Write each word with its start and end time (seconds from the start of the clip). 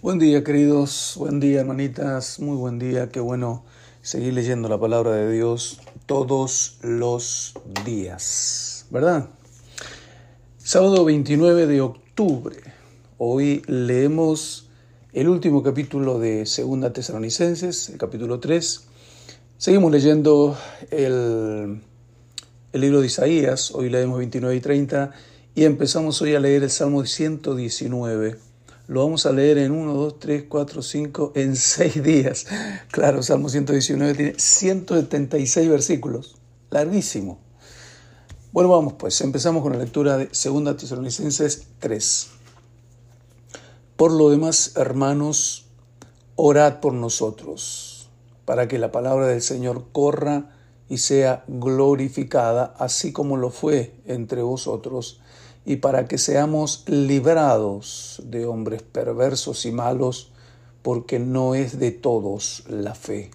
Buen 0.00 0.20
día, 0.20 0.44
queridos. 0.44 1.14
Buen 1.16 1.40
día, 1.40 1.62
hermanitas. 1.62 2.38
Muy 2.38 2.56
buen 2.56 2.78
día. 2.78 3.08
Qué 3.08 3.18
bueno 3.18 3.64
seguir 4.00 4.32
leyendo 4.32 4.68
la 4.68 4.78
palabra 4.78 5.10
de 5.10 5.32
Dios 5.32 5.80
todos 6.06 6.78
los 6.82 7.54
días, 7.84 8.86
¿verdad? 8.90 9.28
Sábado 10.56 11.04
29 11.04 11.66
de 11.66 11.80
octubre. 11.80 12.58
Hoy 13.18 13.62
leemos 13.66 14.70
el 15.12 15.28
último 15.28 15.64
capítulo 15.64 16.20
de 16.20 16.46
Segunda 16.46 16.92
Tesalonicenses, 16.92 17.88
el 17.88 17.98
capítulo 17.98 18.38
3. 18.38 18.86
Seguimos 19.56 19.90
leyendo 19.90 20.56
el, 20.92 21.82
el 22.72 22.80
libro 22.80 23.00
de 23.00 23.08
Isaías. 23.08 23.72
Hoy 23.72 23.90
leemos 23.90 24.18
29 24.18 24.54
y 24.54 24.60
30 24.60 25.10
y 25.56 25.64
empezamos 25.64 26.22
hoy 26.22 26.36
a 26.36 26.40
leer 26.40 26.62
el 26.62 26.70
Salmo 26.70 27.04
119 27.04 28.47
lo 28.88 29.04
vamos 29.04 29.26
a 29.26 29.32
leer 29.32 29.58
en 29.58 29.72
1, 29.72 29.92
2, 29.92 30.18
3, 30.18 30.44
4, 30.48 30.82
5, 30.82 31.32
en 31.34 31.56
6 31.56 32.02
días. 32.02 32.46
Claro, 32.90 33.22
Salmo 33.22 33.50
119 33.50 34.14
tiene 34.14 34.34
176 34.38 35.68
versículos, 35.68 36.36
larguísimo. 36.70 37.38
Bueno, 38.50 38.70
vamos 38.70 38.94
pues, 38.94 39.20
empezamos 39.20 39.62
con 39.62 39.72
la 39.74 39.78
lectura 39.78 40.16
de 40.16 40.28
2 40.28 40.76
Tesalonicenses 40.78 41.66
3. 41.78 42.28
Por 43.96 44.10
lo 44.10 44.30
demás, 44.30 44.72
hermanos, 44.76 45.66
orad 46.34 46.80
por 46.80 46.94
nosotros, 46.94 48.08
para 48.46 48.68
que 48.68 48.78
la 48.78 48.90
palabra 48.90 49.26
del 49.26 49.42
Señor 49.42 49.88
corra 49.92 50.56
y 50.88 50.96
sea 50.98 51.44
glorificada, 51.46 52.74
así 52.78 53.12
como 53.12 53.36
lo 53.36 53.50
fue 53.50 54.00
entre 54.06 54.40
vosotros 54.40 55.20
y 55.68 55.76
para 55.76 56.08
que 56.08 56.16
seamos 56.16 56.82
librados 56.86 58.22
de 58.24 58.46
hombres 58.46 58.80
perversos 58.80 59.66
y 59.66 59.70
malos, 59.70 60.32
porque 60.80 61.18
no 61.18 61.54
es 61.54 61.78
de 61.78 61.90
todos 61.90 62.64
la 62.70 62.94
fe. 62.94 63.30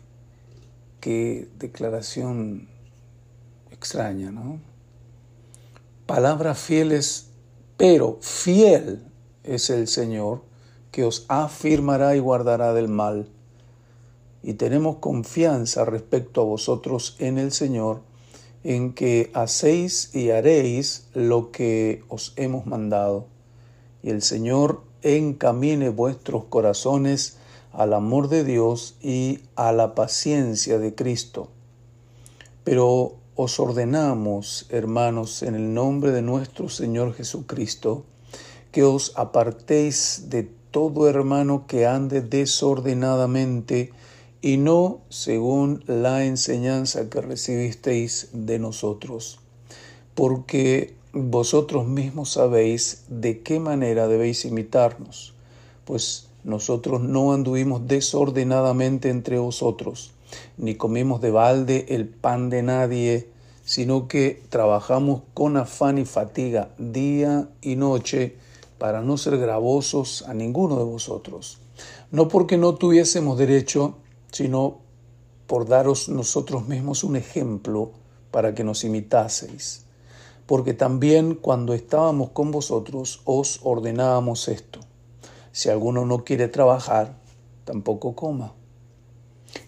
Qué 0.99 1.47
declaración 1.59 2.69
extraña, 3.69 4.31
¿no? 4.31 4.59
Palabras 6.07 6.57
fieles, 6.57 7.27
pero 7.77 8.17
fiel 8.19 9.03
es 9.43 9.69
el 9.69 9.87
Señor, 9.87 10.41
que 10.89 11.03
os 11.03 11.25
afirmará 11.27 12.15
y 12.15 12.19
guardará 12.19 12.73
del 12.73 12.87
mal. 12.87 13.27
Y 14.41 14.55
tenemos 14.55 14.95
confianza 14.95 15.85
respecto 15.85 16.41
a 16.41 16.45
vosotros 16.45 17.15
en 17.19 17.37
el 17.37 17.51
Señor, 17.51 18.01
en 18.63 18.93
que 18.93 19.31
hacéis 19.33 20.13
y 20.13 20.29
haréis 20.29 21.07
lo 21.13 21.51
que 21.51 22.03
os 22.07 22.33
hemos 22.35 22.65
mandado. 22.65 23.27
Y 24.01 24.09
el 24.09 24.21
Señor 24.21 24.83
encamine 25.01 25.89
vuestros 25.89 26.45
corazones 26.45 27.37
al 27.71 27.93
amor 27.93 28.29
de 28.29 28.43
Dios 28.43 28.95
y 29.01 29.39
a 29.55 29.71
la 29.71 29.95
paciencia 29.95 30.79
de 30.79 30.95
Cristo. 30.95 31.49
Pero 32.63 33.15
os 33.35 33.59
ordenamos, 33.59 34.67
hermanos, 34.69 35.41
en 35.41 35.55
el 35.55 35.73
nombre 35.73 36.11
de 36.11 36.21
nuestro 36.21 36.69
Señor 36.69 37.13
Jesucristo, 37.13 38.05
que 38.71 38.83
os 38.83 39.13
apartéis 39.15 40.25
de 40.29 40.43
todo 40.71 41.09
hermano 41.09 41.65
que 41.67 41.85
ande 41.85 42.21
desordenadamente, 42.21 43.91
y 44.43 44.57
no 44.57 44.99
según 45.07 45.85
la 45.87 46.25
enseñanza 46.25 47.09
que 47.09 47.21
recibisteis 47.21 48.27
de 48.33 48.59
nosotros, 48.59 49.39
porque 50.15 50.95
vosotros 51.13 51.87
mismos 51.87 52.33
sabéis 52.33 53.05
de 53.07 53.39
qué 53.39 53.61
manera 53.61 54.09
debéis 54.09 54.43
imitarnos, 54.43 55.33
pues 55.85 56.27
nosotros 56.43 56.99
no 56.99 57.31
anduvimos 57.31 57.87
desordenadamente 57.87 59.09
entre 59.09 59.39
vosotros, 59.39 60.11
ni 60.57 60.75
comimos 60.75 61.21
de 61.21 61.31
balde 61.31 61.85
el 61.87 62.09
pan 62.09 62.49
de 62.49 62.63
nadie, 62.63 63.29
sino 63.63 64.09
que 64.09 64.43
trabajamos 64.49 65.21
con 65.33 65.55
afán 65.55 65.97
y 65.99 66.03
fatiga 66.03 66.67
día 66.77 67.47
y 67.61 67.77
noche 67.77 68.35
para 68.77 69.01
no 69.01 69.15
ser 69.15 69.37
gravosos 69.37 70.25
a 70.27 70.33
ninguno 70.33 70.75
de 70.75 70.83
vosotros, 70.83 71.59
no 72.11 72.27
porque 72.27 72.57
no 72.57 72.75
tuviésemos 72.75 73.37
derecho, 73.37 73.95
sino 74.33 74.79
por 75.47 75.67
daros 75.67 76.09
nosotros 76.09 76.67
mismos 76.67 77.03
un 77.03 77.15
ejemplo 77.15 77.91
para 78.31 78.53
que 78.53 78.63
nos 78.63 78.83
imitaseis. 78.83 79.85
Porque 80.47 80.73
también 80.73 81.35
cuando 81.35 81.73
estábamos 81.73 82.31
con 82.31 82.51
vosotros 82.51 83.21
os 83.23 83.61
ordenábamos 83.63 84.49
esto. 84.49 84.79
Si 85.51 85.69
alguno 85.69 86.05
no 86.05 86.25
quiere 86.25 86.47
trabajar, 86.47 87.15
tampoco 87.63 88.15
coma. 88.15 88.53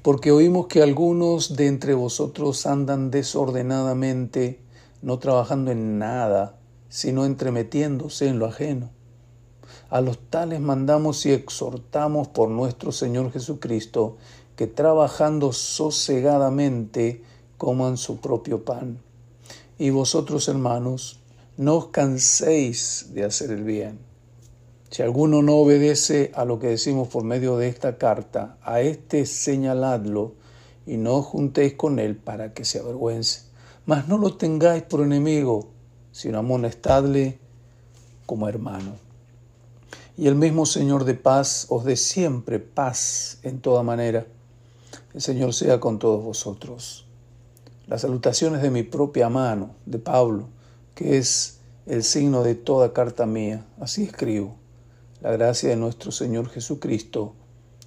Porque 0.02 0.32
oímos 0.32 0.66
que 0.66 0.82
algunos 0.82 1.56
de 1.56 1.68
entre 1.68 1.94
vosotros 1.94 2.66
andan 2.66 3.12
desordenadamente, 3.12 4.60
no 5.04 5.20
trabajando 5.20 5.72
en 5.72 6.00
nada, 6.00 6.58
sino 6.90 7.26
entremetiéndose 7.26 8.28
en 8.28 8.40
lo 8.40 8.48
ajeno. 8.48 8.90
A 9.90 10.02
los 10.02 10.18
tales 10.18 10.60
mandamos 10.60 11.26
y 11.26 11.32
exhortamos 11.32 12.28
por 12.28 12.50
nuestro 12.50 12.92
Señor 12.92 13.32
Jesucristo 13.32 14.18
que 14.56 14.68
trabajando 14.68 15.52
sosegadamente 15.52 17.24
coman 17.58 17.98
su 17.98 18.18
propio 18.18 18.64
pan. 18.64 19.00
Y 19.78 19.90
vosotros, 19.90 20.48
hermanos, 20.48 21.20
no 21.58 21.76
os 21.76 21.88
canséis 21.88 23.08
de 23.14 23.26
hacer 23.26 23.52
el 23.52 23.64
bien. 23.64 24.00
Si 24.90 25.02
alguno 25.02 25.42
no 25.42 25.56
obedece 25.56 26.32
a 26.36 26.46
lo 26.46 26.60
que 26.60 26.68
decimos 26.68 27.10
por 27.10 27.24
medio 27.24 27.58
de 27.58 27.68
esta 27.68 27.98
carta, 27.98 28.58
a 28.62 28.82
éste 28.82 29.26
señaladlo 29.26 30.34
y 30.86 30.98
no 30.98 31.16
os 31.16 31.26
juntéis 31.26 31.74
con 31.74 32.00
él 32.00 32.16
para 32.16 32.54
que 32.54 32.64
se 32.64 32.80
avergüence. 32.80 33.42
Mas 33.86 34.08
no 34.08 34.18
lo 34.18 34.38
tengáis 34.38 34.84
por 34.84 35.02
enemigo, 35.02 35.68
sino 36.12 36.40
amonestadle 36.40 37.40
como 38.26 38.48
hermano. 38.48 38.96
Y 40.18 40.28
el 40.28 40.36
mismo 40.36 40.66
Señor 40.66 41.04
de 41.04 41.16
paz 41.16 41.66
os 41.70 41.84
dé 41.84 41.98
siempre 41.98 42.60
paz 42.60 43.40
en 43.44 43.60
toda 43.60 43.84
manera 43.84 44.26
el 45.16 45.22
Señor 45.22 45.54
sea 45.54 45.80
con 45.80 45.98
todos 45.98 46.22
vosotros. 46.22 47.06
Las 47.88 48.02
salutaciones 48.02 48.62
de 48.62 48.70
mi 48.70 48.84
propia 48.84 49.30
mano, 49.30 49.74
de 49.86 49.98
Pablo, 49.98 50.50
que 50.94 51.18
es 51.18 51.62
el 51.86 52.04
signo 52.04 52.44
de 52.44 52.56
toda 52.56 52.92
carta 52.92 53.26
mía. 53.26 53.66
Así 53.80 54.04
escribo. 54.04 54.58
La 55.22 55.32
gracia 55.32 55.70
de 55.70 55.78
nuestro 55.78 56.12
Señor 56.12 56.50
Jesucristo 56.50 57.34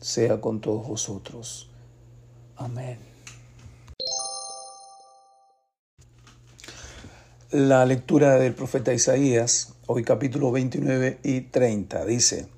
sea 0.00 0.40
con 0.40 0.62
todos 0.62 0.88
vosotros. 0.88 1.68
Amén. 2.56 2.98
La 7.50 7.84
lectura 7.84 8.36
del 8.36 8.54
profeta 8.54 8.94
Isaías, 8.94 9.74
hoy 9.86 10.02
capítulo 10.02 10.50
29 10.50 11.18
y 11.22 11.42
30, 11.42 12.06
dice, 12.06 12.48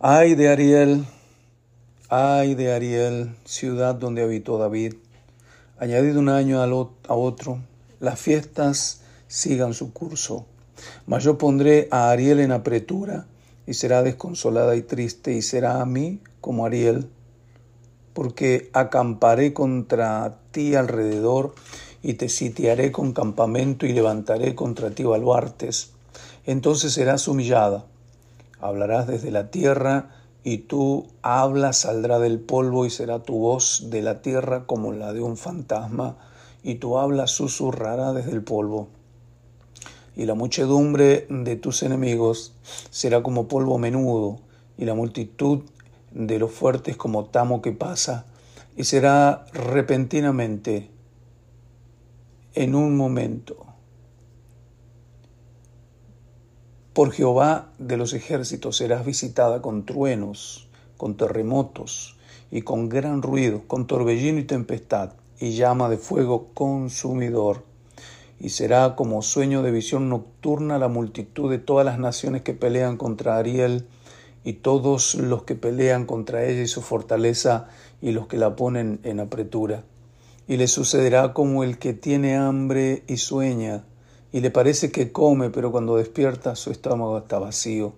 Ay 0.00 0.34
de 0.34 0.48
Ariel, 0.48 1.06
Ay 2.16 2.54
de 2.54 2.72
Ariel, 2.72 3.34
ciudad 3.44 3.96
donde 3.96 4.22
habitó 4.22 4.56
David, 4.56 4.94
añadido 5.78 6.20
un 6.20 6.28
año 6.28 6.62
a 6.62 7.14
otro, 7.16 7.58
las 7.98 8.20
fiestas 8.20 9.00
sigan 9.26 9.74
su 9.74 9.92
curso. 9.92 10.46
Mas 11.06 11.24
yo 11.24 11.38
pondré 11.38 11.88
a 11.90 12.10
Ariel 12.12 12.38
en 12.38 12.52
apretura, 12.52 13.26
y 13.66 13.74
será 13.74 14.04
desconsolada 14.04 14.76
y 14.76 14.82
triste, 14.82 15.32
y 15.32 15.42
será 15.42 15.80
a 15.80 15.86
mí 15.86 16.20
como 16.40 16.66
Ariel, 16.66 17.10
porque 18.12 18.70
acamparé 18.74 19.52
contra 19.52 20.38
ti 20.52 20.76
alrededor, 20.76 21.56
y 22.00 22.14
te 22.14 22.28
sitiaré 22.28 22.92
con 22.92 23.12
campamento, 23.12 23.86
y 23.86 23.92
levantaré 23.92 24.54
contra 24.54 24.90
ti 24.90 25.02
baluartes. 25.02 25.90
Entonces 26.46 26.92
serás 26.92 27.26
humillada, 27.26 27.86
hablarás 28.60 29.08
desde 29.08 29.32
la 29.32 29.50
tierra, 29.50 30.20
y 30.44 30.58
tú 30.58 31.06
hablas, 31.22 31.78
saldrá 31.78 32.18
del 32.18 32.38
polvo 32.38 32.84
y 32.84 32.90
será 32.90 33.22
tu 33.22 33.38
voz 33.38 33.86
de 33.88 34.02
la 34.02 34.20
tierra 34.20 34.66
como 34.66 34.92
la 34.92 35.14
de 35.14 35.22
un 35.22 35.38
fantasma, 35.38 36.18
y 36.62 36.76
tu 36.76 36.98
habla 36.98 37.26
susurrará 37.26 38.12
desde 38.12 38.32
el 38.32 38.44
polvo. 38.44 38.88
Y 40.14 40.26
la 40.26 40.34
muchedumbre 40.34 41.26
de 41.30 41.56
tus 41.56 41.82
enemigos 41.82 42.52
será 42.90 43.22
como 43.22 43.48
polvo 43.48 43.78
menudo, 43.78 44.38
y 44.76 44.84
la 44.84 44.94
multitud 44.94 45.62
de 46.12 46.38
los 46.38 46.52
fuertes 46.52 46.96
como 46.98 47.24
tamo 47.24 47.62
que 47.62 47.72
pasa, 47.72 48.26
y 48.76 48.84
será 48.84 49.46
repentinamente, 49.54 50.90
en 52.54 52.74
un 52.74 52.98
momento. 52.98 53.64
Por 56.94 57.10
Jehová 57.10 57.72
de 57.78 57.96
los 57.96 58.12
ejércitos 58.12 58.76
serás 58.76 59.04
visitada 59.04 59.60
con 59.60 59.84
truenos, 59.84 60.68
con 60.96 61.16
terremotos 61.16 62.16
y 62.52 62.62
con 62.62 62.88
gran 62.88 63.20
ruido, 63.20 63.62
con 63.66 63.88
torbellino 63.88 64.38
y 64.38 64.44
tempestad 64.44 65.10
y 65.40 65.56
llama 65.56 65.88
de 65.88 65.96
fuego 65.96 66.50
consumidor. 66.54 67.64
Y 68.38 68.50
será 68.50 68.94
como 68.94 69.22
sueño 69.22 69.64
de 69.64 69.72
visión 69.72 70.08
nocturna 70.08 70.78
la 70.78 70.86
multitud 70.86 71.50
de 71.50 71.58
todas 71.58 71.84
las 71.84 71.98
naciones 71.98 72.42
que 72.42 72.54
pelean 72.54 72.96
contra 72.96 73.38
Ariel 73.38 73.88
y 74.44 74.52
todos 74.52 75.16
los 75.16 75.42
que 75.42 75.56
pelean 75.56 76.06
contra 76.06 76.44
ella 76.44 76.62
y 76.62 76.68
su 76.68 76.80
fortaleza 76.80 77.66
y 78.02 78.12
los 78.12 78.28
que 78.28 78.38
la 78.38 78.54
ponen 78.54 79.00
en 79.02 79.18
apretura. 79.18 79.82
Y 80.46 80.58
le 80.58 80.68
sucederá 80.68 81.32
como 81.32 81.64
el 81.64 81.76
que 81.78 81.92
tiene 81.92 82.36
hambre 82.36 83.02
y 83.08 83.16
sueña, 83.16 83.82
y 84.34 84.40
le 84.40 84.50
parece 84.50 84.90
que 84.90 85.12
come, 85.12 85.50
pero 85.50 85.70
cuando 85.70 85.96
despierta 85.96 86.56
su 86.56 86.72
estómago 86.72 87.18
está 87.18 87.38
vacío. 87.38 87.92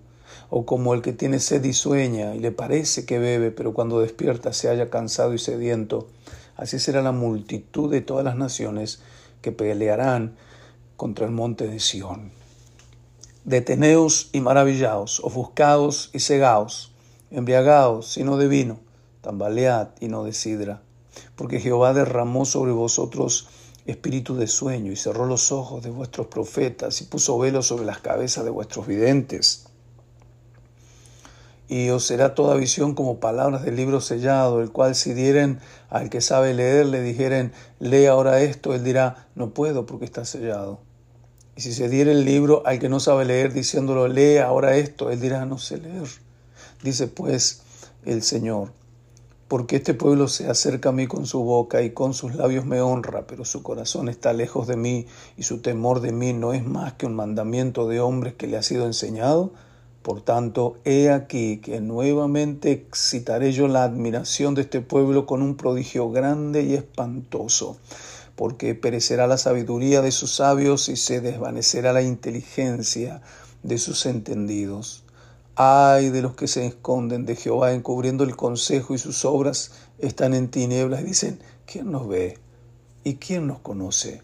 O 0.51 0.67
como 0.67 0.93
el 0.93 1.01
que 1.01 1.15
tiene 1.15 1.39
sed 1.39 1.65
y 1.65 1.73
sueña, 1.73 2.35
y 2.35 2.41
le 2.41 2.53
parece 2.53 3.07
que 3.07 3.19
bebe, 3.19 3.51
pero 3.51 3.73
cuando 3.73 4.01
despierta 4.01 4.53
se 4.53 4.69
halla 4.69 4.91
cansado 4.91 5.33
y 5.33 5.39
sediento. 5.39 6.09
Así 6.55 6.79
será 6.79 7.01
la 7.01 7.13
multitud 7.13 7.91
de 7.91 8.03
todas 8.03 8.23
las 8.23 8.37
naciones 8.37 9.01
que 9.41 9.51
pelearán 9.51 10.37
contra 10.99 11.25
el 11.25 11.33
monte 11.33 11.69
de 11.69 11.81
Sión. 11.81 12.33
Deteneos 13.45 14.29
y 14.35 14.43
maravillaos, 14.43 15.21
ofuscados 15.21 16.11
y 16.13 16.21
cegaos, 16.21 16.93
embriagaos 17.31 18.13
sino 18.13 18.37
de 18.37 18.49
vino, 18.49 18.79
tambalead 19.23 19.89
y 20.01 20.09
no 20.09 20.23
de 20.23 20.35
sidra, 20.35 20.83
porque 21.35 21.61
Jehová 21.61 21.95
derramó 21.95 22.45
sobre 22.45 22.73
vosotros 22.73 23.49
espíritu 23.87 24.37
de 24.37 24.47
sueño 24.47 24.93
y 24.93 24.97
cerró 24.97 25.27
los 25.27 25.53
ojos 25.53 25.83
de 25.83 25.91
vuestros 25.91 26.27
profetas 26.27 27.01
y 27.01 27.05
puso 27.05 27.39
velo 27.39 27.63
sobre 27.63 27.85
las 27.85 28.01
cabezas 28.01 28.45
de 28.45 28.51
vuestros 28.51 28.87
videntes. 28.87 29.67
Y 31.69 31.89
os 31.91 32.07
será 32.07 32.35
toda 32.35 32.55
visión 32.55 32.95
como 32.95 33.19
palabras 33.19 33.65
del 33.65 33.77
libro 33.77 34.01
sellado, 34.01 34.61
el 34.61 34.71
cual 34.71 34.95
si 34.95 35.15
dieren 35.15 35.59
al 35.91 36.11
que 36.11 36.21
sabe 36.21 36.55
leer, 36.55 36.87
le 36.87 37.01
dijeren, 37.01 37.53
lee 37.81 38.07
ahora 38.07 38.41
esto, 38.41 38.75
él 38.75 38.85
dirá, 38.85 39.29
no 39.35 39.51
puedo 39.51 39.85
porque 39.85 40.05
está 40.05 40.25
sellado. 40.25 40.81
Y 41.57 41.63
si 41.63 41.73
se 41.73 41.89
diera 41.89 42.13
el 42.13 42.25
libro 42.25 42.63
al 42.67 42.79
que 42.79 42.89
no 42.89 43.01
sabe 43.01 43.25
leer 43.25 43.53
diciéndolo, 43.53 44.07
lee 44.09 44.39
ahora 44.39 44.77
esto, 44.77 45.11
él 45.11 45.21
dirá, 45.21 45.45
no 45.47 45.59
sé 45.59 45.79
leer. 45.79 46.09
Dice 46.83 47.09
pues 47.09 47.63
el 48.05 48.23
Señor, 48.23 48.73
porque 49.49 49.77
este 49.77 49.95
pueblo 49.95 50.29
se 50.29 50.49
acerca 50.49 50.89
a 50.89 50.93
mí 50.93 51.07
con 51.07 51.27
su 51.27 51.43
boca 51.45 51.83
y 51.83 51.91
con 51.91 52.15
sus 52.15 52.35
labios 52.35 52.65
me 52.67 52.81
honra, 52.81 53.27
pero 53.27 53.45
su 53.45 53.63
corazón 53.63 54.09
está 54.09 54.33
lejos 54.33 54.67
de 54.67 54.77
mí 54.77 55.07
y 55.37 55.45
su 55.45 55.61
temor 55.61 56.01
de 56.01 56.13
mí 56.13 56.33
no 56.33 56.53
es 56.53 56.65
más 56.65 56.95
que 56.95 57.07
un 57.07 57.15
mandamiento 57.15 57.87
de 57.89 58.01
hombres 58.01 58.35
que 58.35 58.47
le 58.47 58.57
ha 58.57 58.63
sido 58.63 58.87
enseñado. 58.87 59.53
Por 60.03 60.21
tanto, 60.21 60.77
he 60.85 61.11
aquí 61.11 61.59
que 61.59 61.81
nuevamente 61.81 62.73
excitaré 62.73 63.53
yo 63.53 63.69
la 63.69 63.85
admiración 63.85 64.55
de 64.55 64.63
este 64.63 64.81
pueblo 64.81 65.27
con 65.27 65.43
un 65.43 65.57
prodigio 65.57 66.11
grande 66.11 66.63
y 66.63 66.75
espantoso 66.75 67.77
porque 68.37 68.75
perecerá 68.75 69.27
la 69.27 69.39
sabiduría 69.39 70.03
de 70.03 70.13
sus 70.13 70.37
sabios 70.37 70.91
y 70.91 70.97
se 70.97 71.21
desvanecerá 71.23 71.93
la 71.95 72.03
inteligencia 72.03 73.23
de 73.63 73.79
sus 73.79 74.05
entendidos. 74.05 75.06
Ay 75.57 76.11
de 76.11 76.21
los 76.21 76.35
que 76.35 76.49
se 76.49 76.67
esconden 76.67 77.25
de 77.25 77.35
Jehová 77.35 77.73
encubriendo 77.73 78.25
el 78.25 78.37
consejo 78.37 78.95
y 78.95 78.99
sus 78.99 79.25
obras 79.25 79.73
están 79.99 80.35
en 80.35 80.51
tinieblas 80.51 81.01
y 81.01 81.05
dicen, 81.05 81.41
¿quién 81.65 81.91
nos 81.91 82.07
ve? 82.07 82.39
¿Y 83.05 83.15
quién 83.15 83.47
nos 83.47 83.61
conoce? 83.61 84.21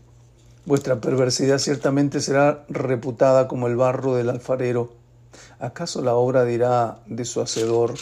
Vuestra 0.67 1.01
perversidad 1.01 1.57
ciertamente 1.57 2.21
será 2.21 2.67
reputada 2.69 3.49
como 3.49 3.67
el 3.67 3.77
barro 3.77 4.15
del 4.15 4.29
alfarero. 4.29 4.93
¿Acaso 5.59 6.03
la 6.03 6.15
obra 6.15 6.45
dirá 6.45 7.01
de 7.07 7.25
su 7.25 7.41
hacedor, 7.41 7.95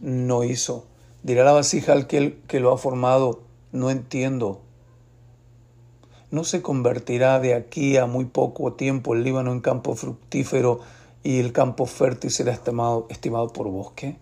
no 0.00 0.44
hizo? 0.44 0.86
Dirá 1.24 1.42
la 1.42 1.52
vasija 1.52 1.92
al 1.92 2.06
que, 2.06 2.38
que 2.46 2.60
lo 2.60 2.72
ha 2.72 2.78
formado, 2.78 3.40
no 3.72 3.90
entiendo 3.90 4.62
no 6.30 6.44
se 6.44 6.60
convertirá 6.60 7.40
de 7.40 7.54
aquí 7.54 7.96
a 7.96 8.06
muy 8.06 8.26
poco 8.26 8.74
tiempo 8.74 9.14
el 9.14 9.24
Líbano 9.24 9.52
en 9.52 9.60
campo 9.60 9.94
fructífero 9.94 10.80
y 11.22 11.38
el 11.38 11.52
campo 11.52 11.86
fértil 11.86 12.30
será 12.30 12.52
estimado, 12.52 13.06
estimado 13.10 13.48
por 13.52 13.68
bosque. 13.68 14.16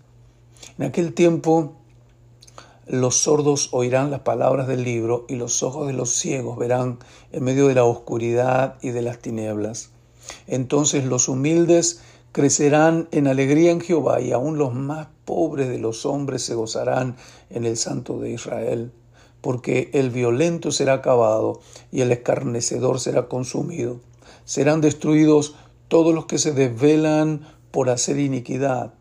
En 0.78 0.84
aquel 0.84 1.14
tiempo 1.14 1.74
los 2.86 3.16
sordos 3.16 3.70
oirán 3.72 4.10
las 4.10 4.20
palabras 4.20 4.68
del 4.68 4.84
libro 4.84 5.24
y 5.28 5.36
los 5.36 5.62
ojos 5.62 5.86
de 5.86 5.92
los 5.92 6.10
ciegos 6.10 6.56
verán 6.56 6.98
en 7.32 7.44
medio 7.44 7.66
de 7.66 7.74
la 7.74 7.84
oscuridad 7.84 8.76
y 8.80 8.90
de 8.90 9.02
las 9.02 9.18
tinieblas. 9.18 9.90
Entonces 10.46 11.04
los 11.04 11.28
humildes 11.28 12.00
crecerán 12.32 13.08
en 13.10 13.26
alegría 13.26 13.70
en 13.70 13.80
Jehová 13.80 14.20
y 14.20 14.32
aun 14.32 14.58
los 14.58 14.74
más 14.74 15.08
pobres 15.24 15.68
de 15.68 15.78
los 15.78 16.06
hombres 16.06 16.42
se 16.42 16.54
gozarán 16.54 17.16
en 17.50 17.64
el 17.64 17.76
Santo 17.76 18.18
de 18.18 18.30
Israel 18.30 18.92
porque 19.46 19.90
el 19.92 20.10
violento 20.10 20.72
será 20.72 20.94
acabado 20.94 21.60
y 21.92 22.00
el 22.00 22.10
escarnecedor 22.10 22.98
será 22.98 23.28
consumido. 23.28 24.00
Serán 24.44 24.80
destruidos 24.80 25.54
todos 25.88 26.14
los 26.14 26.26
que 26.26 26.38
se 26.38 26.52
desvelan 26.52 27.42
por 27.70 27.90
hacer 27.90 28.18
iniquidad, 28.18 28.94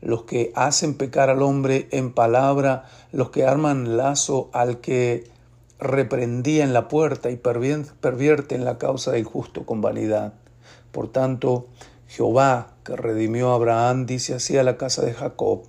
los 0.00 0.24
que 0.24 0.52
hacen 0.54 0.94
pecar 0.94 1.30
al 1.30 1.42
hombre 1.42 1.88
en 1.90 2.12
palabra, 2.12 2.84
los 3.10 3.30
que 3.30 3.44
arman 3.44 3.96
lazo 3.96 4.50
al 4.52 4.80
que 4.80 5.24
reprendía 5.78 6.64
en 6.64 6.72
la 6.72 6.88
puerta 6.88 7.30
y 7.30 7.36
pervierten 7.36 8.64
la 8.64 8.78
causa 8.78 9.12
del 9.12 9.24
justo 9.24 9.64
con 9.64 9.80
vanidad. 9.80 10.34
Por 10.92 11.08
tanto, 11.08 11.68
Jehová, 12.06 12.74
que 12.84 12.96
redimió 12.96 13.50
a 13.50 13.54
Abraham, 13.54 14.06
dice 14.06 14.34
así 14.34 14.56
a 14.56 14.62
la 14.62 14.76
casa 14.76 15.02
de 15.02 15.14
Jacob, 15.14 15.62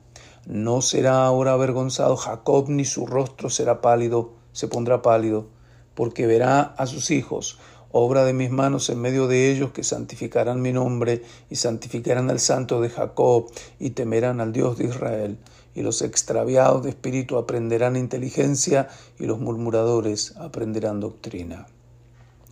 no 0.45 0.81
será 0.81 1.25
ahora 1.25 1.53
avergonzado 1.53 2.15
Jacob, 2.15 2.69
ni 2.69 2.85
su 2.85 3.05
rostro 3.05 3.49
será 3.49 3.81
pálido, 3.81 4.33
se 4.51 4.67
pondrá 4.67 5.01
pálido, 5.01 5.47
porque 5.93 6.25
verá 6.27 6.61
a 6.61 6.87
sus 6.87 7.11
hijos, 7.11 7.59
obra 7.91 8.25
de 8.25 8.33
mis 8.33 8.51
manos 8.51 8.89
en 8.89 8.99
medio 8.99 9.27
de 9.27 9.51
ellos, 9.51 9.71
que 9.71 9.83
santificarán 9.83 10.61
mi 10.61 10.71
nombre 10.71 11.23
y 11.49 11.55
santificarán 11.55 12.29
al 12.29 12.39
santo 12.39 12.81
de 12.81 12.89
Jacob 12.89 13.51
y 13.79 13.91
temerán 13.91 14.41
al 14.41 14.53
Dios 14.53 14.77
de 14.77 14.85
Israel. 14.85 15.37
Y 15.75 15.81
los 15.81 16.01
extraviados 16.01 16.83
de 16.83 16.89
espíritu 16.89 17.37
aprenderán 17.37 17.95
inteligencia 17.95 18.89
y 19.17 19.25
los 19.25 19.39
murmuradores 19.39 20.35
aprenderán 20.37 20.99
doctrina. 20.99 21.67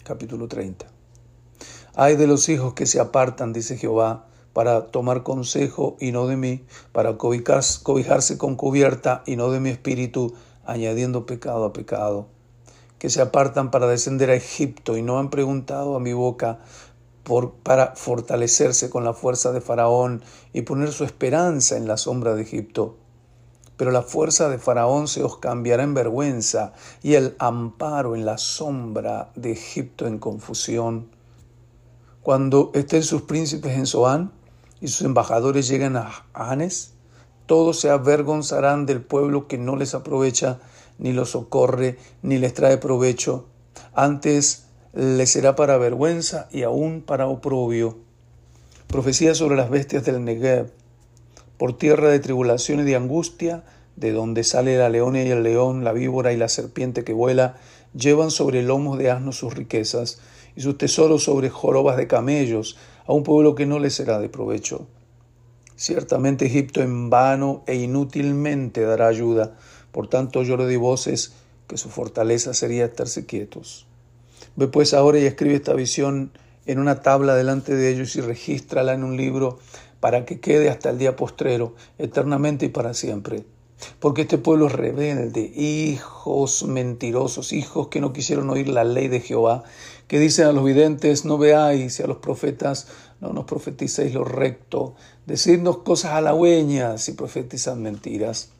Capítulo 0.03 0.47
30. 0.47 0.85
Ay 1.95 2.15
de 2.15 2.27
los 2.27 2.47
hijos 2.49 2.73
que 2.73 2.85
se 2.85 2.99
apartan, 2.99 3.53
dice 3.53 3.75
Jehová, 3.75 4.27
para 4.53 4.87
tomar 4.87 5.23
consejo 5.23 5.97
y 5.99 6.11
no 6.11 6.27
de 6.27 6.37
mí, 6.37 6.63
para 6.91 7.17
cobijarse 7.17 8.37
con 8.37 8.55
cubierta 8.55 9.23
y 9.25 9.35
no 9.35 9.51
de 9.51 9.59
mi 9.59 9.69
espíritu, 9.69 10.33
añadiendo 10.65 11.25
pecado 11.25 11.65
a 11.65 11.73
pecado, 11.73 12.27
que 12.99 13.09
se 13.09 13.21
apartan 13.21 13.71
para 13.71 13.87
descender 13.87 14.29
a 14.29 14.35
Egipto 14.35 14.97
y 14.97 15.01
no 15.01 15.19
han 15.19 15.29
preguntado 15.29 15.95
a 15.95 15.99
mi 15.99 16.13
boca 16.13 16.59
por, 17.23 17.53
para 17.53 17.95
fortalecerse 17.95 18.89
con 18.89 19.03
la 19.03 19.13
fuerza 19.13 19.51
de 19.51 19.61
Faraón 19.61 20.23
y 20.53 20.63
poner 20.63 20.91
su 20.91 21.03
esperanza 21.03 21.77
en 21.77 21.87
la 21.87 21.97
sombra 21.97 22.35
de 22.35 22.41
Egipto. 22.41 22.97
Pero 23.75 23.91
la 23.91 24.01
fuerza 24.01 24.49
de 24.49 24.57
Faraón 24.57 25.07
se 25.07 25.23
os 25.23 25.37
cambiará 25.37 25.83
en 25.83 25.93
vergüenza 25.93 26.73
y 27.03 27.13
el 27.13 27.35
amparo 27.37 28.15
en 28.15 28.25
la 28.25 28.37
sombra 28.37 29.31
de 29.35 29.51
Egipto 29.51 30.07
en 30.07 30.17
confusión. 30.17 31.09
Cuando 32.23 32.71
estén 32.73 33.03
sus 33.03 33.21
príncipes 33.21 33.77
en 33.77 33.85
Zoán, 33.85 34.31
y 34.79 34.87
sus 34.89 35.01
embajadores 35.01 35.67
llegan 35.67 35.97
a 35.97 36.25
Anes, 36.33 36.93
todos 37.45 37.79
se 37.79 37.89
avergonzarán 37.89 38.85
del 38.85 39.01
pueblo 39.01 39.47
que 39.47 39.57
no 39.57 39.75
les 39.75 39.95
aprovecha, 39.95 40.59
ni 40.97 41.13
los 41.13 41.31
socorre, 41.31 41.97
ni 42.21 42.37
les 42.37 42.53
trae 42.53 42.77
provecho. 42.77 43.47
Antes 43.93 44.67
les 44.93 45.29
será 45.29 45.55
para 45.55 45.77
vergüenza 45.77 46.47
y 46.51 46.63
aún 46.63 47.01
para 47.01 47.27
oprobio. 47.27 47.97
Profecía 48.87 49.35
sobre 49.35 49.57
las 49.57 49.69
bestias 49.69 50.05
del 50.05 50.23
Negev. 50.23 50.71
Por 51.57 51.77
tierra 51.77 52.09
de 52.09 52.19
tribulación 52.19 52.79
y 52.79 52.83
de 52.83 52.95
angustia, 52.95 53.63
de 53.95 54.11
donde 54.11 54.43
sale 54.43 54.77
la 54.77 54.89
leona 54.89 55.23
y 55.23 55.29
el 55.29 55.43
león, 55.43 55.83
la 55.83 55.91
víbora 55.91 56.31
y 56.31 56.37
la 56.37 56.49
serpiente 56.49 57.03
que 57.03 57.13
vuela, 57.13 57.57
llevan 57.93 58.31
sobre 58.31 58.61
lomos 58.63 58.97
de 58.97 59.11
asnos 59.11 59.37
sus 59.37 59.53
riquezas, 59.55 60.21
y 60.55 60.61
sus 60.61 60.77
tesoros 60.77 61.23
sobre 61.23 61.49
jorobas 61.49 61.97
de 61.97 62.07
camellos, 62.07 62.77
a 63.05 63.13
un 63.13 63.23
pueblo 63.23 63.55
que 63.55 63.65
no 63.65 63.79
le 63.79 63.89
será 63.89 64.19
de 64.19 64.29
provecho. 64.29 64.87
Ciertamente 65.75 66.47
Egipto 66.47 66.81
en 66.81 67.09
vano 67.09 67.63
e 67.67 67.75
inútilmente 67.75 68.81
dará 68.81 69.07
ayuda, 69.07 69.57
por 69.91 70.07
tanto 70.07 70.43
yo 70.43 70.57
le 70.57 70.67
di 70.67 70.75
voces 70.75 71.33
que 71.67 71.77
su 71.77 71.89
fortaleza 71.89 72.53
sería 72.53 72.85
estarse 72.85 73.25
quietos. 73.25 73.87
Ve 74.55 74.67
pues 74.67 74.93
ahora 74.93 75.19
y 75.19 75.25
escribe 75.25 75.55
esta 75.55 75.73
visión 75.73 76.31
en 76.65 76.79
una 76.79 77.01
tabla 77.01 77.35
delante 77.35 77.75
de 77.75 77.89
ellos 77.89 78.15
y 78.15 78.21
regístrala 78.21 78.93
en 78.93 79.03
un 79.03 79.17
libro 79.17 79.59
para 79.99 80.25
que 80.25 80.39
quede 80.39 80.69
hasta 80.69 80.89
el 80.89 80.97
día 80.97 81.15
postrero, 81.15 81.75
eternamente 81.97 82.65
y 82.65 82.69
para 82.69 82.93
siempre. 82.93 83.45
Porque 83.99 84.23
este 84.23 84.37
pueblo 84.37 84.67
es 84.67 84.73
rebelde, 84.73 85.41
hijos 85.55 86.63
mentirosos, 86.63 87.53
hijos 87.53 87.89
que 87.89 88.01
no 88.01 88.13
quisieron 88.13 88.49
oír 88.49 88.69
la 88.69 88.83
ley 88.83 89.07
de 89.07 89.21
Jehová, 89.21 89.63
que 90.07 90.19
dicen 90.19 90.47
a 90.47 90.51
los 90.51 90.63
videntes, 90.63 91.25
no 91.25 91.37
veáis, 91.37 91.99
y 91.99 92.03
a 92.03 92.07
los 92.07 92.17
profetas, 92.17 92.87
no 93.21 93.33
nos 93.33 93.45
profeticéis 93.45 94.13
lo 94.13 94.23
recto, 94.23 94.95
decidnos 95.25 95.79
cosas 95.79 96.13
halagüeñas 96.13 97.07
y 97.09 97.13
profetizad 97.13 97.75
mentiras. 97.75 98.51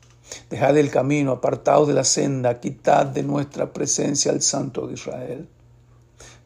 Dejad 0.50 0.76
el 0.76 0.90
camino, 0.90 1.32
apartaos 1.32 1.88
de 1.88 1.94
la 1.94 2.04
senda, 2.04 2.60
quitad 2.60 3.06
de 3.06 3.22
nuestra 3.22 3.72
presencia 3.72 4.32
al 4.32 4.42
Santo 4.42 4.86
de 4.86 4.94
Israel. 4.94 5.48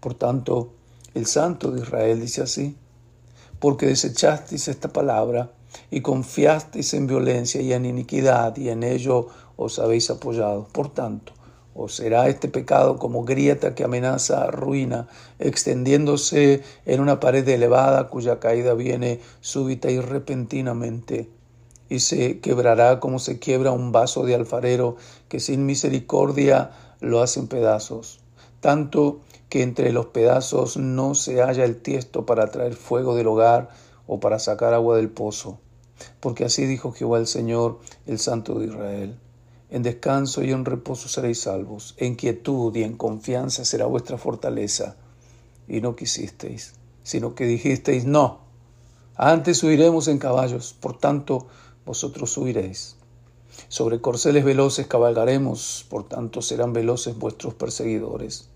Por 0.01 0.15
tanto, 0.15 0.73
el 1.15 1.27
Santo 1.27 1.71
de 1.71 1.83
Israel 1.83 2.21
dice 2.21 2.43
así, 2.43 2.77
porque 3.59 3.87
desechasteis 3.87 4.69
esta 4.69 4.89
palabra 4.93 5.53
y 5.91 6.01
confiasteis 6.01 6.95
en 6.95 7.07
violencia 7.07 7.61
y 7.61 7.73
en 7.73 7.87
iniquidad, 7.87 8.57
y 8.57 8.69
en 8.69 8.83
ello 8.83 9.29
os 9.57 9.79
habéis 9.79 10.11
apoyado. 10.11 10.67
Por 10.73 10.93
tanto, 10.93 11.33
os 11.75 11.95
será 11.95 12.29
este 12.29 12.49
pecado 12.49 12.99
como 12.99 13.25
grieta 13.25 13.75
que 13.75 13.85
amenaza 13.85 14.51
ruina, 14.51 15.09
extendiéndose 15.39 16.63
en 16.85 17.01
una 17.01 17.21
pared 17.21 17.49
elevada 17.49 18.09
cuya 18.09 18.41
caída 18.41 18.75
viene 18.75 19.21
súbita 19.41 19.91
y 19.91 20.01
repentinamente, 20.01 21.31
y 21.93 22.01
se 22.01 22.41
quebrará 22.41 23.01
como 23.01 23.19
se 23.19 23.39
quiebra 23.39 23.71
un 23.71 23.93
vaso 23.93 24.25
de 24.25 24.35
alfarero 24.35 24.97
que 25.29 25.41
sin 25.41 25.67
misericordia 25.67 26.71
lo 27.01 27.21
hace 27.21 27.39
en 27.39 27.49
pedazos, 27.49 28.21
tanto 28.61 29.21
que 29.51 29.63
entre 29.63 29.93
los 29.93 30.07
pedazos 30.07 30.79
no 30.79 31.15
se 31.15 31.43
halla 31.43 31.67
el 31.67 31.83
tiesto 31.83 32.25
para 32.25 32.51
traer 32.51 32.77
fuego 32.77 33.15
del 33.15 33.27
hogar 33.27 33.69
o 34.07 34.21
para 34.21 34.39
sacar 34.39 34.73
agua 34.73 34.97
del 34.97 35.11
pozo. 35.11 35.59
Porque 36.19 36.47
así 36.47 36.65
dijo 36.65 36.93
Jehová 36.93 37.19
el 37.19 37.27
Señor, 37.27 37.79
el 38.07 38.19
Santo 38.19 38.59
de 38.59 38.69
Israel. 38.69 39.19
En 39.69 39.83
descanso 39.83 40.43
y 40.43 40.51
en 40.51 40.65
reposo 40.65 41.11
seréis 41.11 41.41
salvos, 41.41 41.95
en 41.99 42.15
quietud 42.15 42.75
y 42.75 42.85
en 42.85 42.97
confianza 42.97 43.67
será 43.67 43.85
vuestra 43.85 44.17
fortaleza. 44.17 44.97
Y 45.69 45.83
no 45.83 45.95
quisisteis, 45.95 46.73
sino 47.03 47.35
que 47.35 47.45
dijisteis, 47.45 48.07
no, 48.07 48.41
antes 49.15 49.63
huiremos 49.63 50.09
en 50.09 50.17
caballos, 50.17 50.75
por 50.81 50.97
tanto 50.97 51.47
vosotros 51.85 52.37
huiréis. 52.37 52.97
Sobre 53.69 54.01
corceles 54.01 54.45
veloces 54.45 54.87
cabalgaremos, 54.87 55.87
por 55.89 56.09
tanto 56.09 56.43
serán 56.43 56.73
veloces 56.73 57.19
vuestros 57.19 57.55
perseguidores. 57.55 58.49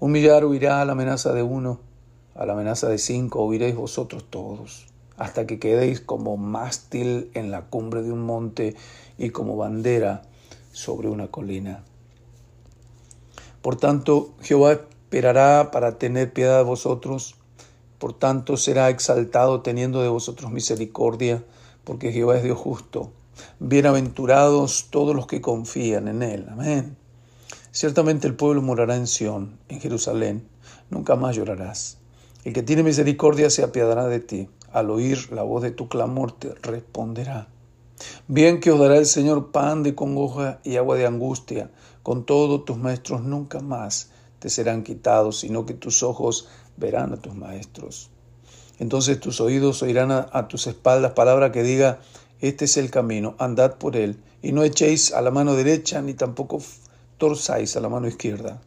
Un 0.00 0.12
millar 0.12 0.44
huirá 0.44 0.80
a 0.80 0.84
la 0.84 0.92
amenaza 0.92 1.32
de 1.32 1.42
uno, 1.42 1.80
a 2.34 2.46
la 2.46 2.54
amenaza 2.54 2.88
de 2.88 2.98
cinco 2.98 3.44
huiréis 3.44 3.76
vosotros 3.76 4.24
todos 4.28 4.86
hasta 5.16 5.46
que 5.46 5.58
quedéis 5.58 6.00
como 6.00 6.36
mástil 6.36 7.30
en 7.34 7.50
la 7.50 7.66
cumbre 7.66 8.02
de 8.02 8.12
un 8.12 8.22
monte 8.22 8.74
y 9.18 9.30
como 9.30 9.56
bandera 9.56 10.22
sobre 10.72 11.08
una 11.08 11.28
colina. 11.28 11.84
Por 13.62 13.76
tanto, 13.76 14.34
Jehová 14.42 14.72
esperará 14.72 15.70
para 15.70 15.98
tener 15.98 16.32
piedad 16.32 16.58
de 16.58 16.64
vosotros, 16.64 17.36
por 17.98 18.12
tanto 18.12 18.56
será 18.56 18.90
exaltado 18.90 19.62
teniendo 19.62 20.02
de 20.02 20.08
vosotros 20.08 20.50
misericordia, 20.50 21.44
porque 21.84 22.12
Jehová 22.12 22.36
es 22.36 22.42
Dios 22.42 22.58
justo. 22.58 23.12
Bienaventurados 23.58 24.88
todos 24.90 25.14
los 25.14 25.26
que 25.26 25.40
confían 25.40 26.08
en 26.08 26.22
Él. 26.22 26.46
Amén. 26.50 26.96
Ciertamente 27.70 28.26
el 28.26 28.34
pueblo 28.34 28.62
morará 28.62 28.96
en 28.96 29.06
Sión, 29.06 29.58
en 29.68 29.80
Jerusalén, 29.80 30.48
nunca 30.90 31.16
más 31.16 31.36
llorarás. 31.36 31.98
El 32.44 32.52
que 32.52 32.62
tiene 32.62 32.82
misericordia 32.82 33.50
se 33.50 33.62
apiadará 33.62 34.06
de 34.06 34.20
ti 34.20 34.48
al 34.74 34.90
oír 34.90 35.30
la 35.30 35.44
voz 35.44 35.62
de 35.62 35.70
tu 35.70 35.88
clamor 35.88 36.32
te 36.32 36.52
responderá. 36.54 37.48
Bien 38.26 38.58
que 38.58 38.72
os 38.72 38.80
dará 38.80 38.98
el 38.98 39.06
Señor 39.06 39.52
pan 39.52 39.84
de 39.84 39.94
congoja 39.94 40.60
y 40.64 40.76
agua 40.76 40.96
de 40.96 41.06
angustia, 41.06 41.70
con 42.02 42.26
todo 42.26 42.62
tus 42.62 42.76
maestros 42.76 43.22
nunca 43.22 43.60
más 43.60 44.10
te 44.40 44.50
serán 44.50 44.82
quitados, 44.82 45.38
sino 45.38 45.64
que 45.64 45.74
tus 45.74 46.02
ojos 46.02 46.48
verán 46.76 47.12
a 47.12 47.16
tus 47.18 47.36
maestros. 47.36 48.10
Entonces 48.78 49.20
tus 49.20 49.40
oídos 49.40 49.82
oirán 49.82 50.10
a, 50.10 50.48
tus 50.48 50.66
espaldas 50.66 51.12
palabra 51.12 51.52
que 51.52 51.62
diga, 51.62 52.00
este 52.40 52.64
es 52.64 52.76
el 52.76 52.90
camino, 52.90 53.36
andad 53.38 53.76
por 53.76 53.96
él, 53.96 54.22
y 54.42 54.52
no 54.52 54.64
echéis 54.64 55.12
a 55.12 55.22
la 55.22 55.30
mano 55.30 55.54
derecha, 55.54 56.02
ni 56.02 56.14
tampoco 56.14 56.60
torzáis 57.18 57.76
a 57.76 57.80
la 57.80 57.88
mano 57.88 58.08
izquierda 58.08 58.60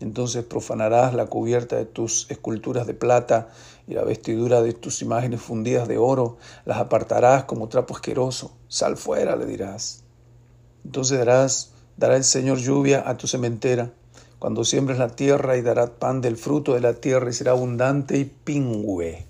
entonces 0.00 0.44
profanarás 0.44 1.14
la 1.14 1.26
cubierta 1.26 1.76
de 1.76 1.84
tus 1.84 2.30
esculturas 2.30 2.86
de 2.86 2.94
plata 2.94 3.48
y 3.86 3.94
la 3.94 4.04
vestidura 4.04 4.62
de 4.62 4.72
tus 4.72 5.02
imágenes 5.02 5.40
fundidas 5.40 5.88
de 5.88 5.98
oro, 5.98 6.36
las 6.64 6.78
apartarás 6.78 7.44
como 7.44 7.68
trapo 7.68 7.94
asqueroso. 7.94 8.52
Sal 8.68 8.96
fuera, 8.96 9.34
le 9.34 9.46
dirás. 9.46 10.04
Entonces 10.84 11.18
dará 11.96 12.16
el 12.16 12.24
Señor 12.24 12.58
lluvia 12.58 13.02
a 13.08 13.16
tu 13.16 13.26
cementera, 13.26 13.90
cuando 14.38 14.64
siembres 14.64 14.98
la 14.98 15.08
tierra 15.08 15.56
y 15.56 15.62
dará 15.62 15.98
pan 15.98 16.20
del 16.20 16.36
fruto 16.36 16.74
de 16.74 16.80
la 16.80 16.94
tierra 16.94 17.30
y 17.30 17.32
será 17.32 17.52
abundante 17.52 18.18
y 18.18 18.24
pingüe. 18.24 19.27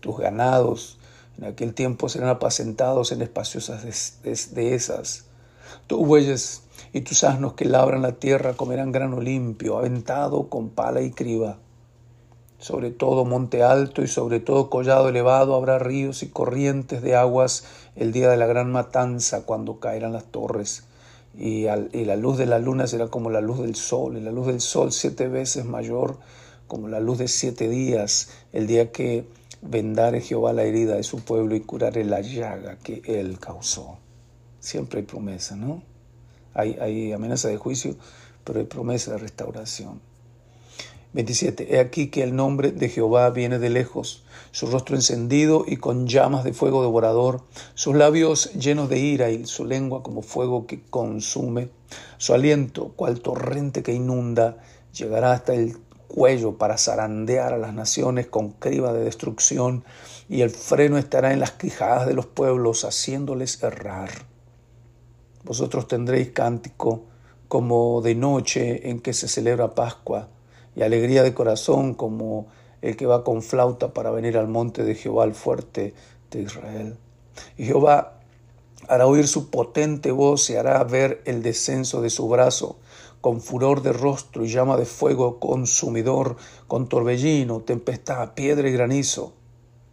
Tus 0.00 0.18
ganados 0.18 0.98
en 1.38 1.44
aquel 1.44 1.74
tiempo 1.74 2.08
serán 2.08 2.28
apacentados 2.28 3.12
en 3.12 3.22
espaciosas 3.22 4.18
dehesas. 4.22 5.24
Tus 5.86 6.06
bueyes 6.06 6.62
y 6.92 7.02
tus 7.02 7.24
asnos 7.24 7.54
que 7.54 7.64
labran 7.64 8.02
la 8.02 8.12
tierra 8.12 8.54
comerán 8.54 8.92
grano 8.92 9.20
limpio, 9.20 9.78
aventado 9.78 10.48
con 10.48 10.70
pala 10.70 11.00
y 11.02 11.10
criba. 11.10 11.58
Sobre 12.58 12.90
todo 12.90 13.24
monte 13.24 13.62
alto 13.62 14.02
y 14.02 14.06
sobre 14.06 14.38
todo 14.38 14.68
collado 14.68 15.08
elevado 15.08 15.54
habrá 15.54 15.78
ríos 15.78 16.22
y 16.22 16.28
corrientes 16.28 17.00
de 17.00 17.16
aguas 17.16 17.64
el 17.96 18.12
día 18.12 18.28
de 18.28 18.36
la 18.36 18.46
gran 18.46 18.70
matanza 18.70 19.46
cuando 19.46 19.80
caerán 19.80 20.12
las 20.12 20.24
torres. 20.24 20.84
Y, 21.38 21.66
y, 21.68 22.04
la 22.04 22.16
luz 22.16 22.36
de 22.36 22.44
la 22.44 22.58
luna 22.58 22.86
será 22.86 23.06
como 23.06 23.30
la 23.30 23.40
luz 23.40 23.60
del 23.60 23.76
sol, 23.76 24.18
y 24.18 24.20
la 24.20 24.32
luz 24.32 24.48
del 24.48 24.60
sol 24.60 24.92
siete 24.92 25.28
veces 25.28 25.64
mayor 25.64 26.18
como 26.66 26.88
la 26.88 27.00
luz 27.00 27.18
de 27.18 27.28
siete 27.28 27.68
días, 27.68 28.30
el 28.52 28.66
día 28.66 28.92
que 28.92 29.24
vendare 29.62 30.20
Jehová 30.20 30.52
la 30.52 30.64
herida 30.64 30.96
de 30.96 31.02
su 31.02 31.20
pueblo 31.20 31.54
y 31.54 31.60
curare 31.60 32.04
la 32.04 32.20
llaga 32.20 32.78
que 32.78 33.02
él 33.04 33.38
causó. 33.38 33.98
Siempre 34.58 35.00
hay 35.00 35.06
promesa, 35.06 35.56
¿no? 35.56 35.82
Hay, 36.54 37.12
amenaza 37.12 37.48
de 37.48 37.56
juicio, 37.56 37.96
pero 38.44 38.60
hay 38.60 38.66
promesa 38.66 39.12
de 39.12 39.18
restauración. 39.18 40.00
27. 41.12 41.74
He 41.74 41.80
aquí 41.80 42.08
que 42.08 42.22
el 42.22 42.36
nombre 42.36 42.70
de 42.70 42.88
Jehová 42.88 43.30
viene 43.30 43.58
de 43.58 43.70
lejos, 43.70 44.24
su 44.52 44.66
rostro 44.66 44.94
encendido 44.96 45.64
y 45.66 45.76
con 45.76 46.06
llamas 46.06 46.44
de 46.44 46.52
fuego 46.52 46.82
devorador, 46.82 47.42
sus 47.74 47.96
labios 47.96 48.52
llenos 48.54 48.88
de 48.88 48.98
ira 48.98 49.30
y 49.30 49.46
su 49.46 49.64
lengua 49.64 50.02
como 50.02 50.22
fuego 50.22 50.66
que 50.66 50.82
consume, 50.82 51.70
su 52.18 52.32
aliento 52.32 52.92
cual 52.94 53.20
torrente 53.20 53.82
que 53.82 53.92
inunda, 53.92 54.58
llegará 54.92 55.32
hasta 55.32 55.54
el 55.54 55.76
cuello 56.10 56.58
para 56.58 56.76
zarandear 56.76 57.52
a 57.52 57.58
las 57.58 57.72
naciones 57.72 58.26
con 58.26 58.50
criba 58.50 58.92
de 58.92 59.04
destrucción, 59.04 59.84
y 60.28 60.42
el 60.42 60.50
freno 60.50 60.98
estará 60.98 61.32
en 61.32 61.40
las 61.40 61.52
quijadas 61.52 62.06
de 62.06 62.14
los 62.14 62.26
pueblos, 62.26 62.84
haciéndoles 62.84 63.62
errar. 63.62 64.10
Vosotros 65.44 65.88
tendréis 65.88 66.30
cántico 66.30 67.04
como 67.48 68.02
de 68.02 68.14
noche 68.14 68.90
en 68.90 69.00
que 69.00 69.12
se 69.12 69.28
celebra 69.28 69.74
Pascua, 69.74 70.28
y 70.76 70.82
alegría 70.82 71.22
de 71.22 71.34
corazón 71.34 71.94
como 71.94 72.48
el 72.82 72.96
que 72.96 73.06
va 73.06 73.24
con 73.24 73.42
flauta 73.42 73.92
para 73.92 74.10
venir 74.10 74.38
al 74.38 74.48
monte 74.48 74.84
de 74.84 74.94
Jehová 74.94 75.24
el 75.24 75.34
fuerte 75.34 75.94
de 76.30 76.42
Israel. 76.42 76.96
Y 77.56 77.64
Jehová 77.66 78.20
hará 78.88 79.06
oír 79.06 79.26
su 79.28 79.50
potente 79.50 80.10
voz 80.10 80.48
y 80.50 80.56
hará 80.56 80.82
ver 80.84 81.22
el 81.24 81.42
descenso 81.42 82.02
de 82.02 82.10
su 82.10 82.28
brazo, 82.28 82.78
con 83.20 83.40
furor 83.40 83.82
de 83.82 83.92
rostro 83.92 84.44
y 84.44 84.48
llama 84.48 84.76
de 84.76 84.86
fuego 84.86 85.38
consumidor, 85.38 86.36
con 86.66 86.88
torbellino, 86.88 87.60
tempestad, 87.60 88.34
piedra 88.34 88.68
y 88.68 88.72
granizo, 88.72 89.34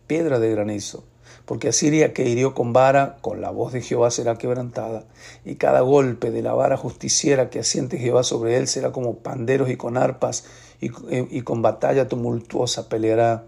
piedra 0.07 0.39
de 0.39 0.51
granizo 0.51 1.03
porque 1.47 1.69
Asiria 1.69 2.13
que 2.13 2.27
hirió 2.27 2.53
con 2.53 2.73
vara, 2.73 3.17
con 3.21 3.39
la 3.39 3.51
voz 3.51 3.71
de 3.71 3.81
Jehová 3.81 4.11
será 4.11 4.37
quebrantada, 4.37 5.05
y 5.45 5.55
cada 5.55 5.79
golpe 5.79 6.29
de 6.29 6.41
la 6.41 6.53
vara 6.53 6.75
justiciera 6.75 7.49
que 7.49 7.59
asiente 7.59 7.97
Jehová 7.97 8.23
sobre 8.23 8.57
él 8.57 8.67
será 8.67 8.91
como 8.91 9.19
panderos 9.19 9.69
y 9.69 9.77
con 9.77 9.95
arpas, 9.95 10.43
y, 10.81 11.41
con 11.41 11.61
batalla 11.61 12.09
tumultuosa 12.09 12.89
peleará 12.89 13.45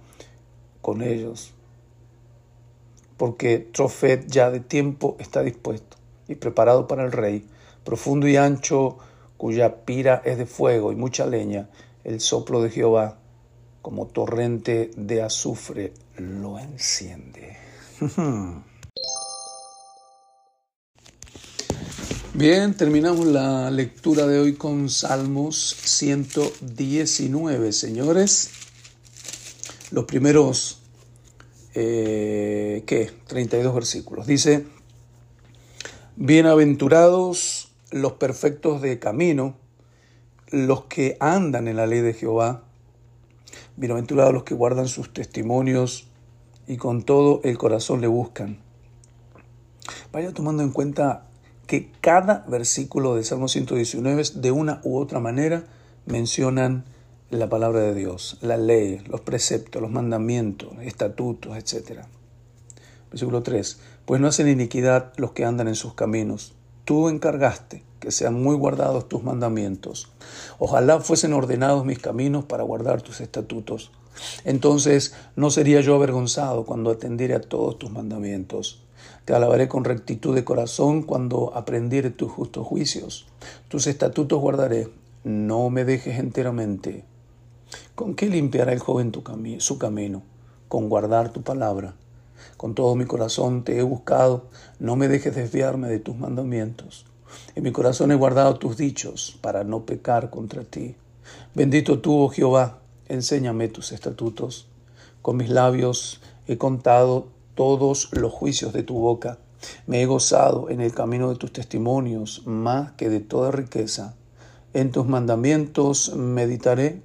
con 0.81 1.01
ellos. 1.01 1.53
Porque 3.17 3.59
Trofet 3.59 4.27
ya 4.27 4.49
de 4.49 4.61
tiempo 4.61 5.17
está 5.19 5.43
dispuesto 5.43 5.97
y 6.29 6.35
preparado 6.35 6.87
para 6.87 7.03
el 7.03 7.11
rey, 7.11 7.45
profundo 7.83 8.29
y 8.29 8.37
ancho, 8.37 8.97
cuya 9.39 9.85
pira 9.85 10.21
es 10.25 10.37
de 10.37 10.45
fuego 10.45 10.91
y 10.91 10.97
mucha 10.97 11.25
leña, 11.25 11.69
el 12.03 12.19
soplo 12.19 12.61
de 12.61 12.69
Jehová, 12.69 13.19
como 13.81 14.07
torrente 14.07 14.91
de 14.97 15.21
azufre, 15.21 15.93
lo 16.17 16.59
enciende. 16.59 17.55
Bien, 22.33 22.73
terminamos 22.73 23.27
la 23.27 23.71
lectura 23.71 24.27
de 24.27 24.39
hoy 24.39 24.55
con 24.55 24.89
Salmos 24.89 25.73
119, 25.85 27.71
señores. 27.71 28.49
Los 29.91 30.03
primeros, 30.03 30.81
eh, 31.75 32.83
¿qué? 32.85 33.09
32 33.27 33.73
versículos. 33.73 34.27
Dice, 34.27 34.67
bienaventurados 36.17 37.68
los 37.91 38.13
perfectos 38.13 38.81
de 38.81 38.99
camino, 38.99 39.55
los 40.51 40.85
que 40.85 41.17
andan 41.19 41.67
en 41.67 41.77
la 41.77 41.87
ley 41.87 42.01
de 42.01 42.13
Jehová, 42.13 42.63
bienaventurados 43.77 44.33
los 44.33 44.43
que 44.43 44.55
guardan 44.55 44.87
sus 44.87 45.13
testimonios, 45.13 46.09
y 46.69 46.77
con 46.77 47.01
todo 47.01 47.41
el 47.43 47.57
corazón 47.57 47.99
le 47.99 48.07
buscan. 48.07 48.59
Vaya 50.11 50.31
tomando 50.33 50.61
en 50.61 50.69
cuenta 50.69 51.25
que 51.65 51.91
cada 51.99 52.45
versículo 52.47 53.15
del 53.15 53.25
Salmo 53.25 53.47
119 53.47 54.23
de 54.35 54.51
una 54.51 54.79
u 54.83 54.97
otra 54.97 55.19
manera 55.19 55.63
mencionan 56.05 56.85
la 57.31 57.49
palabra 57.49 57.81
de 57.81 57.95
Dios, 57.95 58.37
la 58.41 58.57
ley, 58.57 59.01
los 59.07 59.21
preceptos, 59.21 59.81
los 59.81 59.91
mandamientos, 59.91 60.73
estatutos, 60.81 61.57
etc. 61.57 62.01
Versículo 63.09 63.41
3. 63.41 63.79
Pues 64.05 64.21
no 64.21 64.27
hacen 64.27 64.47
iniquidad 64.47 65.13
los 65.17 65.31
que 65.31 65.45
andan 65.45 65.67
en 65.67 65.75
sus 65.75 65.95
caminos. 65.95 66.53
Tú 66.85 67.09
encargaste 67.09 67.83
que 67.99 68.11
sean 68.11 68.41
muy 68.41 68.55
guardados 68.55 69.07
tus 69.09 69.23
mandamientos. 69.23 70.11
Ojalá 70.57 70.99
fuesen 70.99 71.33
ordenados 71.33 71.85
mis 71.85 71.99
caminos 71.99 72.45
para 72.45 72.63
guardar 72.63 73.01
tus 73.01 73.21
estatutos. 73.21 73.91
Entonces 74.43 75.13
no 75.35 75.49
sería 75.49 75.81
yo 75.81 75.95
avergonzado 75.95 76.65
cuando 76.65 76.91
atendiere 76.91 77.35
a 77.35 77.41
todos 77.41 77.77
tus 77.77 77.91
mandamientos. 77.91 78.83
Te 79.25 79.33
alabaré 79.33 79.67
con 79.67 79.83
rectitud 79.83 80.33
de 80.35 80.43
corazón 80.43 81.03
cuando 81.03 81.55
aprendiere 81.55 82.09
tus 82.09 82.31
justos 82.31 82.65
juicios. 82.65 83.27
Tus 83.67 83.87
estatutos 83.87 84.39
guardaré, 84.39 84.89
no 85.23 85.69
me 85.69 85.85
dejes 85.85 86.19
enteramente. 86.19 87.05
¿Con 87.95 88.15
qué 88.15 88.27
limpiará 88.27 88.73
el 88.73 88.79
joven 88.79 89.11
su 89.59 89.77
camino? 89.77 90.23
Con 90.67 90.89
guardar 90.89 91.31
tu 91.31 91.43
palabra. 91.43 91.95
Con 92.57 92.75
todo 92.75 92.95
mi 92.95 93.05
corazón 93.05 93.63
te 93.63 93.77
he 93.77 93.83
buscado, 93.83 94.47
no 94.79 94.95
me 94.95 95.07
dejes 95.07 95.35
desviarme 95.35 95.87
de 95.87 95.99
tus 95.99 96.17
mandamientos. 96.17 97.05
En 97.55 97.63
mi 97.63 97.71
corazón 97.71 98.11
he 98.11 98.15
guardado 98.15 98.55
tus 98.55 98.77
dichos 98.77 99.37
para 99.41 99.63
no 99.63 99.85
pecar 99.85 100.29
contra 100.29 100.63
ti. 100.63 100.95
Bendito 101.53 101.99
tú, 101.99 102.23
oh 102.23 102.29
Jehová, 102.29 102.79
enséñame 103.07 103.67
tus 103.67 103.91
estatutos. 103.91 104.67
Con 105.21 105.37
mis 105.37 105.49
labios 105.49 106.21
he 106.47 106.57
contado 106.57 107.27
todos 107.55 108.09
los 108.13 108.31
juicios 108.31 108.73
de 108.73 108.83
tu 108.83 108.95
boca. 108.95 109.37
Me 109.85 110.01
he 110.01 110.05
gozado 110.05 110.69
en 110.69 110.79
el 110.79 110.93
camino 110.93 111.29
de 111.29 111.35
tus 111.35 111.51
testimonios 111.51 112.43
más 112.45 112.93
que 112.93 113.09
de 113.09 113.19
toda 113.19 113.51
riqueza. 113.51 114.15
En 114.73 114.91
tus 114.91 115.05
mandamientos 115.07 116.15
meditaré, 116.15 117.01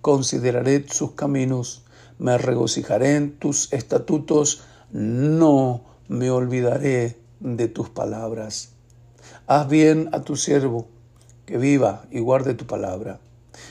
consideraré 0.00 0.84
sus 0.88 1.12
caminos, 1.12 1.84
me 2.18 2.38
regocijaré 2.38 3.16
en 3.16 3.38
tus 3.38 3.72
estatutos, 3.72 4.62
no 4.92 5.84
me 6.08 6.30
olvidaré 6.30 7.16
de 7.40 7.68
tus 7.68 7.88
palabras. 7.88 8.70
Haz 9.46 9.68
bien 9.68 10.10
a 10.12 10.20
tu 10.20 10.36
siervo, 10.36 10.86
que 11.46 11.56
viva 11.58 12.04
y 12.10 12.20
guarde 12.20 12.54
tu 12.54 12.66
palabra. 12.66 13.18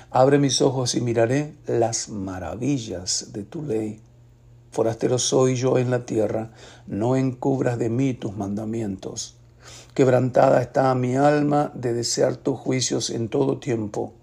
Abre 0.10 0.40
mis 0.40 0.62
ojos 0.62 0.96
y 0.96 1.02
miraré 1.02 1.56
las 1.68 2.10
maravillas 2.10 3.30
de 3.34 3.44
tu 3.44 3.64
ley. 3.64 4.02
Forastero 4.72 5.20
soy 5.20 5.56
yo 5.56 5.78
en 5.78 5.92
la 5.92 6.06
tierra, 6.06 6.52
no 6.88 7.16
encubras 7.16 7.78
de 7.78 7.90
mí 7.90 8.14
tus 8.14 8.36
mandamientos. 8.36 9.36
Quebrantada 9.94 10.62
está 10.62 10.94
mi 10.96 11.16
alma 11.16 11.72
de 11.76 11.94
desear 11.94 12.38
tus 12.38 12.58
juicios 12.58 13.10
en 13.10 13.30
todo 13.30 13.60
tiempo. 13.60 14.14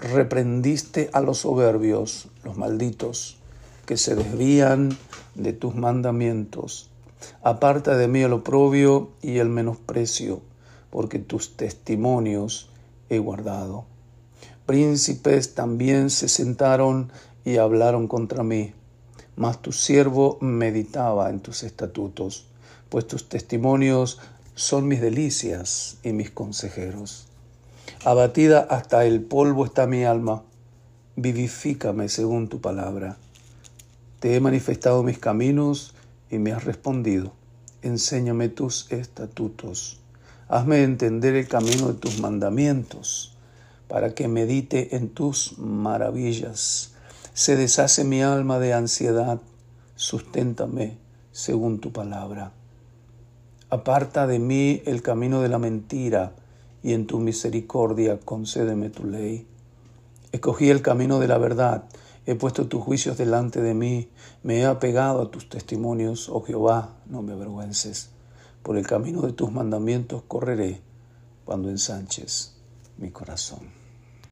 Reprendiste 0.00 1.10
a 1.12 1.20
los 1.20 1.38
soberbios, 1.38 2.28
los 2.42 2.56
malditos, 2.56 3.38
que 3.86 3.96
se 3.96 4.14
desvían 4.14 4.96
de 5.34 5.52
tus 5.52 5.74
mandamientos. 5.74 6.90
Aparta 7.42 7.96
de 7.96 8.08
mí 8.08 8.20
el 8.20 8.32
oprobio 8.32 9.10
y 9.22 9.38
el 9.38 9.48
menosprecio, 9.48 10.42
porque 10.90 11.18
tus 11.18 11.56
testimonios 11.56 12.68
he 13.08 13.18
guardado. 13.18 13.84
Príncipes 14.66 15.54
también 15.54 16.10
se 16.10 16.28
sentaron 16.28 17.12
y 17.44 17.58
hablaron 17.58 18.08
contra 18.08 18.42
mí, 18.42 18.72
mas 19.36 19.60
tu 19.60 19.72
siervo 19.72 20.38
meditaba 20.40 21.28
en 21.30 21.40
tus 21.40 21.62
estatutos, 21.62 22.46
pues 22.88 23.06
tus 23.06 23.28
testimonios 23.28 24.20
son 24.54 24.88
mis 24.88 25.00
delicias 25.00 25.98
y 26.02 26.12
mis 26.12 26.30
consejeros. 26.30 27.26
Abatida 28.04 28.60
hasta 28.60 29.04
el 29.04 29.22
polvo 29.22 29.64
está 29.64 29.86
mi 29.86 30.04
alma, 30.04 30.42
vivifícame 31.16 32.08
según 32.08 32.48
tu 32.48 32.60
palabra. 32.60 33.18
Te 34.24 34.34
he 34.34 34.40
manifestado 34.40 35.02
mis 35.02 35.18
caminos 35.18 35.92
y 36.30 36.38
me 36.38 36.52
has 36.52 36.64
respondido. 36.64 37.32
Enséñame 37.82 38.48
tus 38.48 38.90
estatutos. 38.90 40.00
Hazme 40.48 40.82
entender 40.82 41.34
el 41.34 41.46
camino 41.46 41.88
de 41.88 42.00
tus 42.00 42.20
mandamientos 42.20 43.36
para 43.86 44.14
que 44.14 44.26
medite 44.26 44.96
en 44.96 45.10
tus 45.10 45.58
maravillas. 45.58 46.94
Se 47.34 47.54
deshace 47.56 48.02
mi 48.04 48.22
alma 48.22 48.58
de 48.58 48.72
ansiedad, 48.72 49.42
susténtame 49.94 50.96
según 51.30 51.78
tu 51.78 51.92
palabra. 51.92 52.52
Aparta 53.68 54.26
de 54.26 54.38
mí 54.38 54.80
el 54.86 55.02
camino 55.02 55.42
de 55.42 55.50
la 55.50 55.58
mentira, 55.58 56.32
y 56.82 56.94
en 56.94 57.06
tu 57.06 57.18
misericordia 57.18 58.18
concédeme 58.24 58.88
tu 58.88 59.04
ley. 59.04 59.46
Escogí 60.32 60.70
el 60.70 60.80
camino 60.80 61.20
de 61.20 61.28
la 61.28 61.36
verdad, 61.36 61.84
he 62.26 62.34
puesto 62.34 62.66
tus 62.66 62.82
juicios 62.82 63.18
delante 63.18 63.60
de 63.60 63.74
mí, 63.74 64.08
me 64.42 64.60
he 64.60 64.66
apegado 64.66 65.22
a 65.22 65.30
tus 65.30 65.48
testimonios, 65.48 66.28
oh 66.28 66.40
Jehová, 66.42 66.96
no 67.06 67.22
me 67.22 67.32
avergüences. 67.32 68.10
Por 68.62 68.78
el 68.78 68.86
camino 68.86 69.22
de 69.22 69.32
tus 69.32 69.52
mandamientos 69.52 70.22
correré 70.26 70.80
cuando 71.44 71.68
ensanches 71.68 72.56
mi 72.96 73.10
corazón. 73.10 73.83